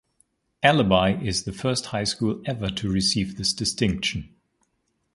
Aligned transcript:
Appleby 0.63 1.19
is 1.23 1.43
the 1.43 1.51
first 1.53 1.85
high 1.85 2.05
school 2.05 2.41
ever 2.47 2.69
to 2.71 2.89
receive 2.91 3.37
this 3.37 3.53
distinction. 3.53 4.33